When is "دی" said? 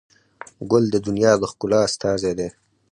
2.39-2.49